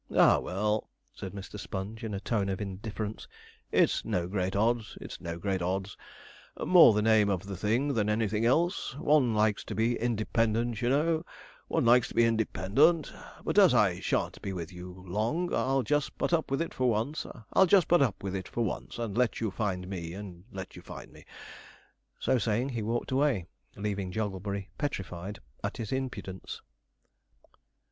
'Ah, 0.09 0.39
well,' 0.39 0.89
said 1.13 1.31
Mr. 1.31 1.59
Sponge, 1.59 2.03
in 2.03 2.15
a 2.15 2.19
tone 2.19 2.49
of 2.49 2.59
indifference; 2.59 3.27
'it's 3.71 4.03
no 4.03 4.27
great 4.27 4.55
odds 4.55 4.97
it's 4.99 5.21
no 5.21 5.37
great 5.37 5.61
odds 5.61 5.95
more 6.65 6.91
the 6.91 7.03
name 7.03 7.29
of 7.29 7.45
the 7.45 7.55
thing 7.55 7.93
than 7.93 8.09
anything 8.09 8.43
else; 8.43 8.95
one 8.95 9.35
likes 9.35 9.63
to 9.63 9.75
be 9.75 9.95
independent, 9.99 10.81
you 10.81 10.89
know 10.89 11.23
one 11.67 11.85
likes 11.85 12.07
to 12.07 12.15
be 12.15 12.25
independent; 12.25 13.13
but 13.43 13.59
as 13.59 13.75
I 13.75 13.99
shan't 13.99 14.41
be 14.41 14.51
with 14.53 14.71
you 14.73 15.03
long, 15.07 15.53
I'll 15.53 15.83
just 15.83 16.17
put 16.17 16.33
up 16.33 16.49
with 16.49 16.63
it 16.63 16.73
for 16.73 16.89
once 16.89 17.27
I'll 17.53 17.67
just 17.67 17.87
put 17.87 18.01
up 18.01 18.23
with 18.23 18.33
it 18.35 18.47
for 18.47 18.63
once 18.63 18.97
and 18.97 19.15
let 19.15 19.39
you 19.39 19.51
find 19.51 19.87
me 19.87 20.13
and 20.15 20.45
let 20.51 20.75
you 20.75 20.81
find 20.81 21.13
me.' 21.13 21.25
So 22.17 22.39
saying, 22.39 22.69
he 22.69 22.81
walked 22.81 23.11
away, 23.11 23.45
leaving 23.75 24.11
Jogglebury 24.11 24.69
petrified 24.79 25.41
at 25.63 25.77
his 25.77 25.91
impudence. 25.91 26.59